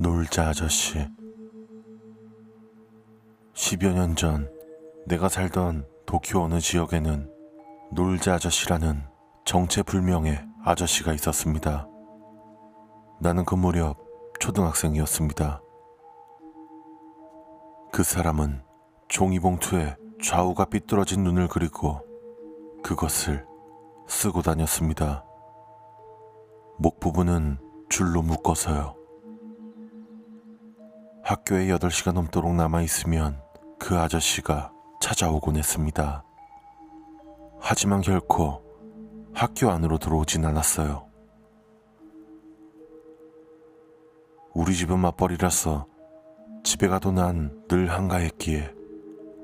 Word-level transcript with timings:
놀자 0.00 0.48
아저씨. 0.48 1.06
10여 3.52 3.92
년 3.92 4.16
전 4.16 4.50
내가 5.06 5.28
살던 5.28 5.86
도쿄 6.06 6.40
어느 6.40 6.58
지역에는 6.58 7.30
놀자 7.92 8.36
아저씨라는 8.36 9.02
정체불명의 9.44 10.42
아저씨가 10.64 11.12
있었습니다. 11.12 11.86
나는 13.20 13.44
그 13.44 13.54
무렵 13.54 13.98
초등학생이었습니다. 14.40 15.60
그 17.92 18.02
사람은 18.02 18.62
종이봉투에 19.08 19.96
좌우가 20.22 20.64
삐뚤어진 20.64 21.24
눈을 21.24 21.48
그리고 21.48 22.00
그것을 22.82 23.44
쓰고 24.08 24.40
다녔습니다. 24.40 25.26
목 26.78 27.00
부분은 27.00 27.58
줄로 27.90 28.22
묶어서요. 28.22 28.99
학교에 31.30 31.68
8시간 31.68 32.14
넘도록 32.14 32.56
남아있으면 32.56 33.40
그 33.78 33.96
아저씨가 33.96 34.72
찾아오곤 35.00 35.54
했습니다. 35.54 36.24
하지만 37.60 38.00
결코 38.00 38.64
학교 39.32 39.70
안으로 39.70 39.98
들어오진 39.98 40.44
않았어요. 40.44 41.08
우리 44.54 44.74
집은 44.74 44.98
맞벌이라서 44.98 45.86
집에 46.64 46.88
가도 46.88 47.12
난 47.12 47.62
늘 47.68 47.92
한가했기에 47.92 48.74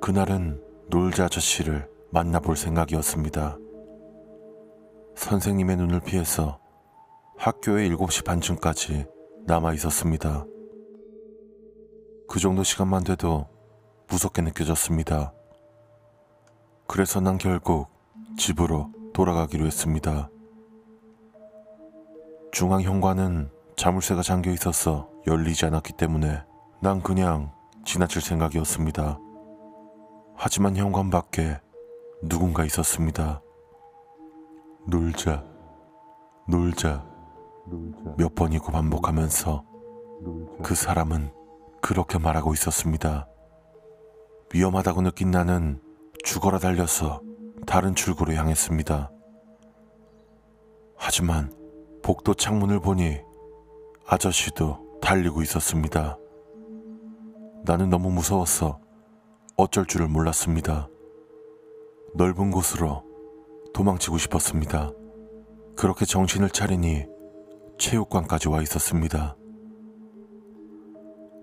그날은 0.03 0.61
놀자 0.89 1.27
아저씨를 1.27 1.89
만나볼 2.11 2.57
생각이었습니다. 2.57 3.59
선생님의 5.15 5.77
눈을 5.77 6.01
피해서 6.01 6.59
학교에 7.39 7.89
7시 7.91 8.25
반쯤까지 8.25 9.07
남아 9.47 9.75
있었습니다. 9.75 10.47
그 12.29 12.41
정도 12.41 12.63
시간만 12.63 13.05
돼도 13.05 13.47
무섭게 14.09 14.43
느껴졌습니다. 14.43 15.33
그래서 16.87 17.21
난 17.21 17.39
결국 17.39 17.89
집으로 18.37 18.91
돌아가기로 19.13 19.67
했습니다. 19.67 20.29
중앙 22.53 22.83
현관은 22.83 23.51
자물쇠가 23.77 24.23
잠겨 24.23 24.51
있어서 24.51 25.09
열리지 25.27 25.67
않았기 25.67 25.95
때문에 25.95 26.43
난 26.81 27.03
그냥 27.03 27.53
지나칠 27.85 28.23
생각이었습니다. 28.23 29.19
하지만 30.35 30.77
현관 30.77 31.11
밖에 31.11 31.61
누군가 32.23 32.65
있었습니다. 32.65 33.43
놀자, 34.87 35.45
놀자, 36.49 37.05
몇 38.17 38.35
번이고 38.35 38.71
반복하면서 38.71 39.65
그 40.63 40.75
사람은 40.75 41.33
그렇게 41.87 42.19
말하고 42.19 42.53
있었습니다. 42.53 43.29
위험하다고 44.53 45.03
느낀 45.03 45.31
나는 45.31 45.81
죽어라 46.25 46.59
달려서 46.59 47.23
다른 47.65 47.95
출구로 47.95 48.35
향했습니다. 48.35 49.13
하지만 50.97 51.55
복도 52.03 52.35
창문을 52.35 52.81
보니 52.81 53.21
아저씨도 54.05 54.99
달리고 55.01 55.43
있었습니다. 55.43 56.19
나는 57.65 57.89
너무 57.89 58.11
무서웠어 58.11 58.81
어쩔 59.57 59.87
줄을 59.87 60.09
몰랐습니다. 60.09 60.89
넓은 62.15 62.51
곳으로 62.51 63.05
도망치고 63.75 64.19
싶었습니다. 64.19 64.91
그렇게 65.77 66.05
정신을 66.05 66.51
차리니 66.51 67.07
체육관까지 67.79 68.49
와 68.49 68.61
있었습니다. 68.61 69.37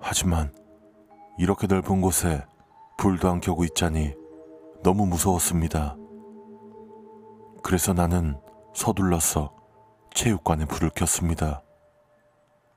하지만 0.06 0.52
이렇게 1.38 1.66
넓은 1.66 2.02
곳에 2.02 2.46
불도 2.97 3.30
안 3.30 3.40
켜고 3.40 3.64
있자니 3.64 4.14
너무 4.84 5.06
무서웠습니다. 5.06 5.96
그래서 7.64 7.94
나는 7.94 8.38
서둘러서 8.75 9.56
체육관에 10.14 10.66
불을 10.66 10.90
켰습니다. 10.90 11.64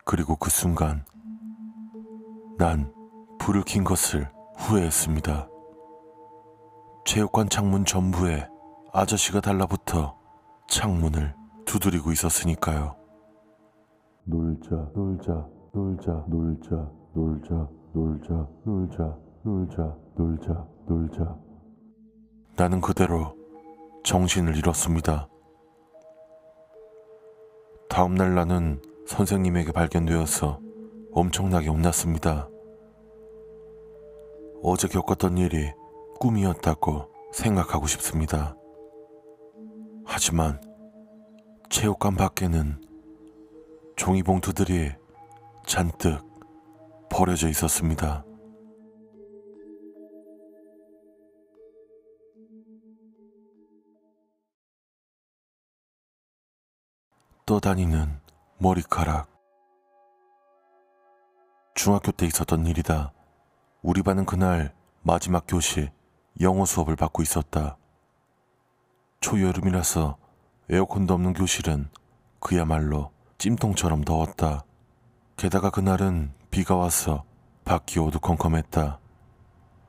그리고 0.05 0.37
그 0.37 0.51
순간 0.51 1.05
난 2.59 2.95
불을 3.41 3.65
킨 3.65 3.83
것을 3.83 4.31
후회했습니다. 4.57 5.49
체육관 7.05 7.49
창문 7.49 7.85
전부에 7.85 8.49
아저씨가 8.93 9.41
달라붙어 9.41 10.17
창문을 10.69 11.35
두드리고 11.65 12.13
있었으니까요. 12.13 12.95
놀자, 14.25 14.71
놀자, 14.95 15.47
놀자, 15.73 16.25
놀자, 16.29 16.91
놀자, 17.17 17.67
놀자, 17.95 18.47
놀자, 18.63 19.17
놀자, 19.43 19.97
놀자, 20.17 20.67
놀자. 20.87 21.39
나는 22.59 22.83
그대로 22.83 23.35
정신을 24.05 24.55
잃었습니다. 24.55 25.27
다음날 27.89 28.35
나는 28.35 28.83
선생님에게 29.07 29.73
발견되어서 29.73 30.61
엄청나게 31.13 31.69
혼났습니다. 31.69 32.51
어제 34.63 34.87
겪었던 34.87 35.39
일이 35.39 35.73
꿈이었다고 36.21 37.09
생각하고 37.33 37.87
싶습니다. 37.87 38.55
하지만 40.05 40.61
체육관 41.71 42.15
밖에는 42.15 42.79
종이봉투들이 43.97 44.91
잔뜩 45.65 46.26
버려져 47.11 47.49
있었습니다. 47.49 48.25
떠다니는 57.47 58.21
머리카락. 58.59 59.29
중학교 61.75 62.11
때 62.11 62.27
있었던 62.27 62.67
일이다. 62.67 63.13
우리 63.83 64.03
반은 64.03 64.27
그날 64.27 64.75
마지막 65.03 65.45
교시 65.47 65.91
영어 66.41 66.65
수업을 66.65 66.97
받고 66.97 67.23
있었다. 67.23 67.77
초여름이라서 69.21 70.17
에어컨도 70.71 71.15
없는 71.15 71.35
교실은 71.35 71.89
그야말로 72.41 73.13
찜통처럼 73.39 74.03
더웠다. 74.03 74.65
게다가 75.37 75.71
그날은 75.71 76.33
비가 76.57 76.75
와서 76.75 77.23
밖이 77.67 77.99
어두컴컴했다. 77.99 78.99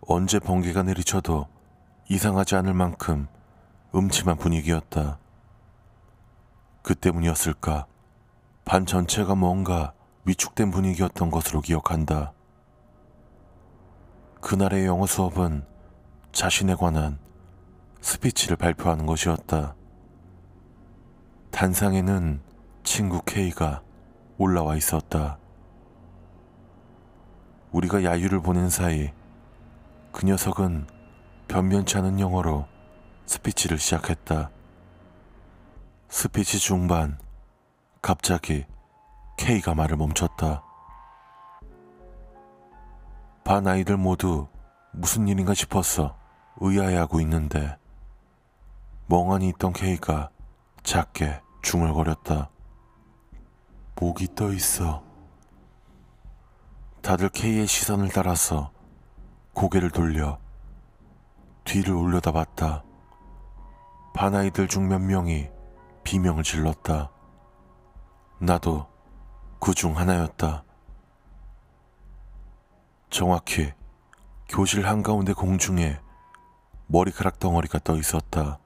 언제 0.01 0.37
번개가 0.37 0.83
내리쳐도 0.83 1.47
이상하지 2.09 2.57
않을 2.57 2.73
만큼 2.73 3.29
음침한 3.95 4.35
분위기였다. 4.35 5.17
그 6.81 6.93
때문이었을까? 6.93 7.87
반 8.65 8.85
전체가 8.85 9.33
뭔가 9.33 9.93
위축된 10.25 10.71
분위기였던 10.71 11.31
것으로 11.31 11.61
기억한다. 11.61 12.33
그날의 14.41 14.87
영어 14.87 15.05
수업은 15.05 15.65
자신에 16.33 16.75
관한 16.75 17.17
스피치를 18.01 18.57
발표하는 18.57 19.05
것이었다. 19.05 19.73
단상에는 21.51 22.41
친구 22.83 23.21
K가 23.21 23.83
올라와 24.37 24.75
있었다. 24.75 25.37
우리가 27.71 28.03
야유를 28.03 28.41
보낸 28.41 28.69
사이 28.69 29.11
그 30.11 30.25
녀석은 30.25 30.87
변변치 31.47 31.97
않은 31.97 32.19
영어로 32.19 32.65
스피치를 33.25 33.77
시작했다. 33.77 34.49
스피치 36.09 36.59
중반 36.59 37.19
갑자기 38.01 38.65
K가 39.37 39.75
말을 39.75 39.97
멈췄다. 39.97 40.63
반 43.43 43.67
아이들 43.67 43.97
모두 43.97 44.47
무슨 44.91 45.27
일인가 45.27 45.53
싶어서 45.53 46.17
의아해하고 46.59 47.21
있는데 47.21 47.77
멍하니 49.07 49.49
있던 49.49 49.73
K가 49.73 50.29
작게 50.83 51.41
중얼거렸다. 51.61 52.49
목이 53.95 54.35
떠 54.35 54.51
있어. 54.53 55.06
다들 57.07 57.29
K의 57.29 57.67
시선을 57.67 58.09
따라서 58.09 58.69
고개를 59.53 59.91
돌려 59.91 60.39
뒤를 61.63 61.93
올려다 61.93 62.33
봤다. 62.33 62.83
반 64.13 64.35
아이들 64.35 64.67
중 64.67 64.89
몇 64.89 64.99
명이 64.99 65.47
비명을 66.03 66.43
질렀다. 66.43 67.09
나도 68.39 68.87
그 69.61 69.73
중 69.73 69.97
하나였다. 69.97 70.65
정확히 73.09 73.71
교실 74.49 74.85
한가운데 74.85 75.31
공중에 75.31 75.97
머리카락 76.87 77.39
덩어리가 77.39 77.79
떠 77.85 77.95
있었다. 77.95 78.59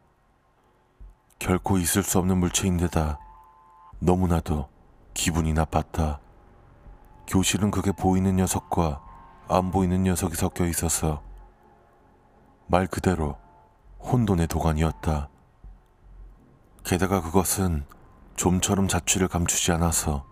결코 1.37 1.77
있을 1.77 2.01
수 2.01 2.17
없는 2.17 2.39
물체인데다 2.39 3.19
너무나도 3.99 4.67
기분이 5.13 5.53
나빴다. 5.53 6.19
교실은 7.31 7.71
그게 7.71 7.93
보이는 7.93 8.35
녀석과 8.35 9.01
안 9.47 9.71
보이는 9.71 10.03
녀석이 10.03 10.35
섞여 10.35 10.65
있어서 10.65 11.23
말 12.67 12.87
그대로 12.87 13.37
혼돈의 14.01 14.47
도가니였다. 14.47 15.29
게다가 16.83 17.21
그것은 17.21 17.85
좀처럼 18.35 18.89
자취를 18.89 19.29
감추지 19.29 19.71
않아서 19.71 20.25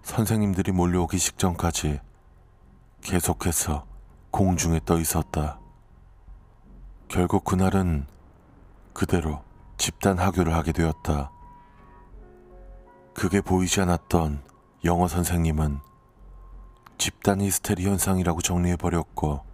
선생님들이 0.00 0.72
몰려오기 0.72 1.18
직전까지 1.18 2.00
계속해서 3.02 3.84
공중에 4.30 4.80
떠 4.86 4.98
있었다. 4.98 5.60
결국 7.08 7.44
그날은 7.44 8.06
그대로 8.94 9.42
집단 9.76 10.18
하교를 10.18 10.54
하게 10.54 10.72
되었다. 10.72 11.30
그게 13.12 13.42
보이지 13.42 13.82
않았던 13.82 14.42
영어 14.86 15.06
선생님은 15.06 15.80
집단 16.98 17.40
히스테리 17.40 17.86
현상이라고 17.86 18.40
정리해버렸고 18.40 19.44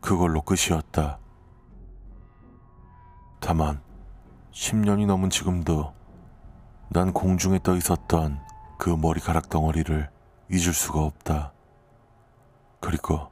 그걸로 0.00 0.42
끝이었다. 0.42 1.18
다만 3.40 3.80
10년이 4.52 5.06
넘은 5.06 5.30
지금도 5.30 5.92
난 6.90 7.12
공중에 7.12 7.58
떠 7.62 7.76
있었던 7.76 8.40
그 8.78 8.90
머리카락 8.90 9.48
덩어리를 9.48 10.10
잊을 10.50 10.72
수가 10.74 11.00
없다. 11.00 11.52
그리고 12.80 13.30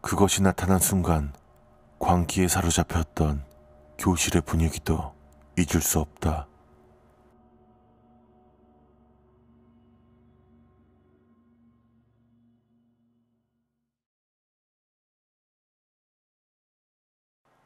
그것이 0.00 0.42
나타난 0.42 0.78
순간 0.78 1.32
광기에 1.98 2.48
사로잡혔던 2.48 3.44
교실의 3.98 4.42
분위기도 4.42 5.14
잊을 5.56 5.80
수 5.80 6.00
없다. 6.00 6.48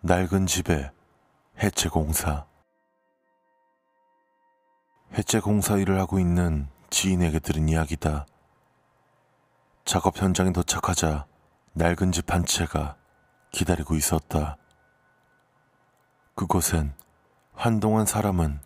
낡은 0.00 0.46
집에 0.46 0.90
해체 1.62 1.88
공사. 1.88 2.46
해체 5.14 5.40
공사 5.40 5.76
일을 5.76 5.98
하고 5.98 6.18
있는 6.18 6.68
지인에게 6.90 7.38
들은 7.40 7.68
이야기다. 7.68 8.26
작업 9.84 10.20
현장에 10.20 10.52
도착하자 10.52 11.26
낡은 11.72 12.12
집 12.12 12.30
한 12.32 12.44
채가 12.44 12.96
기다리고 13.50 13.94
있었다. 13.94 14.56
그곳엔 16.34 16.94
한동안 17.54 18.04
사람은 18.04 18.60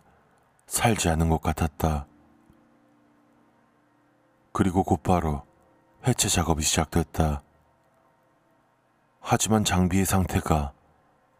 살지 0.67 1.09
않은 1.09 1.29
것 1.29 1.41
같았다. 1.41 2.05
그리고 4.51 4.83
곧바로 4.83 5.45
해체 6.05 6.27
작업이 6.27 6.61
시작됐다. 6.61 7.41
하지만 9.21 9.63
장비의 9.63 10.05
상태가 10.05 10.73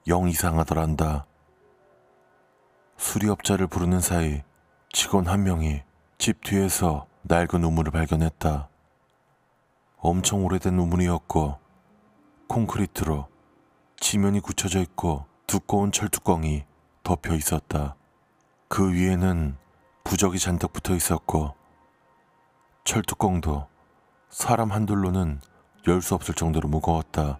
영 0.07 0.27
이상하더란다. 0.27 1.25
수리업자를 2.98 3.68
부르는 3.68 4.00
사이 4.00 4.42
직원 4.92 5.27
한 5.27 5.44
명이 5.44 5.83
집 6.18 6.44
뒤에서 6.44 7.07
낡은 7.24 7.63
우물을 7.63 7.92
발견했다. 7.92 8.69
엄청 9.98 10.44
오래된 10.45 10.77
우물이었고 10.77 11.59
콘크리트로 12.48 13.27
지면이 14.00 14.39
굳혀져 14.39 14.80
있고 14.80 15.25
두꺼운 15.45 15.92
철뚜껑이 15.92 16.65
덮여 17.04 17.36
있었다. 17.36 17.95
그 18.68 18.92
위에는 18.94 19.56
부적이 20.04 20.39
잔뜩 20.39 20.74
붙어 20.74 20.95
있었고 20.95 21.54
철뚜껑도 22.83 23.68
사람 24.30 24.71
한둘로는 24.71 25.42
열 25.88 26.01
수 26.01 26.15
없을 26.15 26.33
정도로 26.36 26.68
무거웠다. 26.69 27.39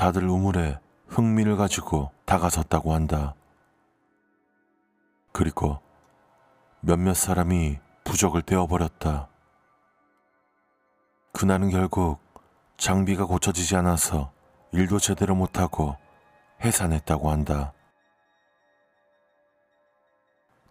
다들 0.00 0.26
우물에 0.26 0.78
흥미를 1.08 1.58
가지고 1.58 2.10
다가섰다고 2.24 2.94
한다. 2.94 3.34
그리고 5.30 5.78
몇몇 6.80 7.12
사람이 7.12 7.78
부적을 8.04 8.40
떼어버렸다. 8.40 9.28
그날은 11.34 11.68
결국 11.68 12.18
장비가 12.78 13.26
고쳐지지 13.26 13.76
않아서 13.76 14.32
일도 14.72 15.00
제대로 15.00 15.34
못하고 15.34 15.98
해산했다고 16.64 17.30
한다. 17.30 17.74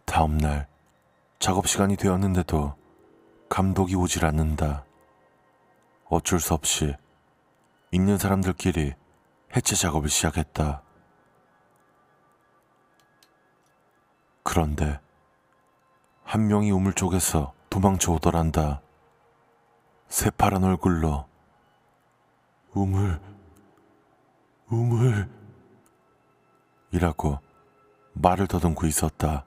다음날 0.06 0.68
작업 1.38 1.68
시간이 1.68 1.98
되었는데도 1.98 2.74
감독이 3.48 3.94
오질 3.94 4.26
않는다. 4.26 4.86
어쩔 6.06 6.40
수 6.40 6.56
없이 6.56 6.96
있는 7.92 8.18
사람들끼리 8.18 8.96
해체 9.56 9.76
작업을 9.76 10.10
시작했다. 10.10 10.84
그런데 14.44 15.00
한 16.24 16.48
명이 16.48 16.72
우물 16.72 16.94
쪽에서 16.94 17.54
도망쳐 17.70 18.14
오더란다. 18.14 18.82
새파란 20.08 20.64
얼굴로 20.64 21.28
우물, 22.74 23.20
우물 24.70 25.30
이라고 26.92 27.40
말을 28.14 28.48
더듬고 28.48 28.86
있었다. 28.88 29.46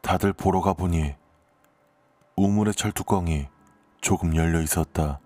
다들 0.00 0.32
보러 0.32 0.60
가보니 0.60 1.14
우물의 2.36 2.74
철뚜껑이 2.74 3.48
조금 4.00 4.34
열려 4.36 4.60
있었다. 4.60 5.20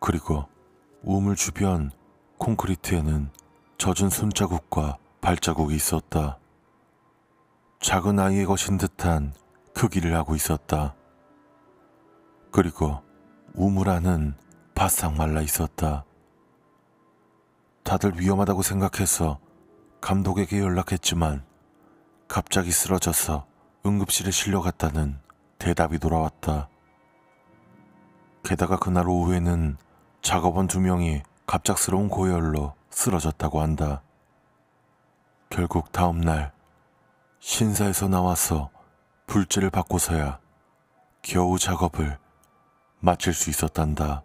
그리고 0.00 0.48
우물 1.02 1.36
주변 1.36 1.90
콘크리트에는 2.40 3.30
젖은 3.76 4.08
손자국과 4.08 4.96
발자국이 5.20 5.74
있었다. 5.74 6.38
작은 7.80 8.18
아이의 8.18 8.46
것인 8.46 8.78
듯한 8.78 9.34
크기를 9.74 10.16
하고 10.16 10.34
있었다. 10.34 10.94
그리고 12.50 13.02
우물 13.54 13.90
안은 13.90 14.34
바싹 14.74 15.16
말라 15.16 15.42
있었다. 15.42 16.04
다들 17.84 18.18
위험하다고 18.18 18.62
생각해서 18.62 19.38
감독에게 20.00 20.60
연락했지만 20.60 21.44
갑자기 22.26 22.72
쓰러져서 22.72 23.46
응급실에 23.84 24.30
실려갔다는 24.30 25.18
대답이 25.58 25.98
돌아왔다. 25.98 26.70
게다가 28.42 28.78
그날 28.78 29.08
오후에는 29.08 29.76
작업원 30.22 30.66
두 30.68 30.80
명이 30.80 31.22
갑작스러운 31.50 32.08
고열로 32.08 32.74
쓰러졌다고 32.90 33.60
한다. 33.60 34.02
결국 35.48 35.90
다음날 35.90 36.52
신사에서 37.40 38.06
나와서 38.06 38.70
불제를 39.26 39.68
받고서야 39.70 40.38
겨우 41.22 41.58
작업을 41.58 42.18
마칠 43.00 43.34
수 43.34 43.50
있었단다. 43.50 44.22